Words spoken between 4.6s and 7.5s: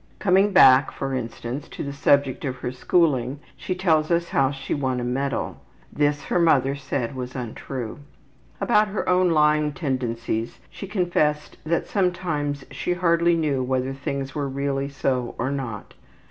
won a graduating medal. This her mother said was